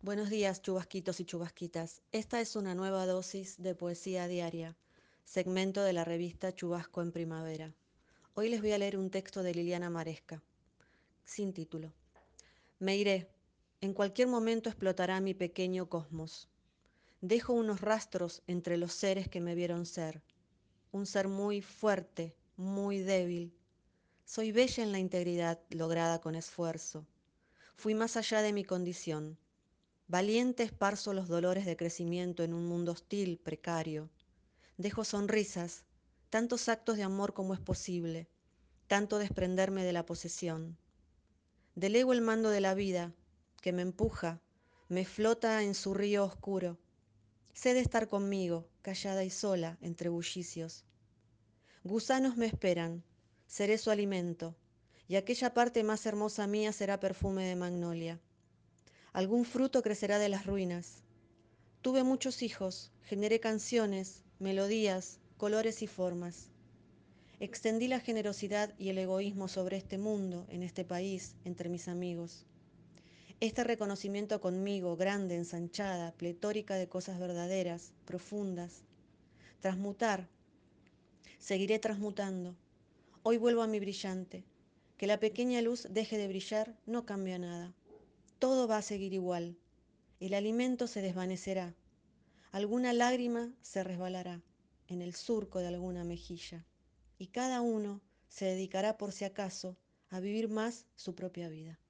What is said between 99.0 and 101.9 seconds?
si acaso a vivir más su propia vida.